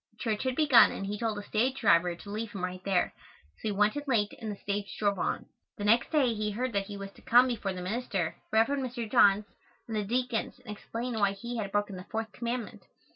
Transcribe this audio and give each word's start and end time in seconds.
Church 0.17 0.41
had 0.45 0.55
begun 0.55 0.91
and 0.91 1.05
he 1.05 1.19
told 1.19 1.37
the 1.37 1.43
stage 1.43 1.75
driver 1.79 2.15
to 2.15 2.29
leave 2.31 2.53
him 2.53 2.63
right 2.63 2.83
there, 2.83 3.13
so 3.57 3.67
he 3.67 3.71
went 3.71 3.95
in 3.95 4.01
late 4.07 4.33
and 4.39 4.51
the 4.51 4.55
stage 4.55 4.97
drove 4.97 5.19
on. 5.19 5.45
The 5.77 5.83
next 5.83 6.09
day 6.11 6.33
he 6.33 6.49
heard 6.49 6.73
that 6.73 6.87
he 6.87 6.97
was 6.97 7.11
to 7.11 7.21
come 7.21 7.45
before 7.47 7.71
the 7.73 7.83
minister, 7.83 8.35
Rev. 8.51 8.65
Mr. 8.69 9.07
Johns, 9.07 9.45
and 9.87 9.95
the 9.95 10.03
deacons 10.03 10.57
and 10.65 10.75
explain 10.75 11.13
why 11.19 11.33
he 11.33 11.57
had 11.57 11.71
broken 11.71 11.97
the 11.97 12.05
fourth 12.05 12.31
commandment. 12.31 12.81